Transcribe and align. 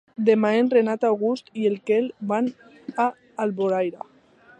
Demà 0.27 0.49
en 0.59 0.69
Renat 0.75 1.03
August 1.09 1.51
i 1.63 1.67
en 1.71 1.75
Quel 1.89 2.07
van 2.31 2.49
a 3.05 3.05
Alboraia. 3.45 4.09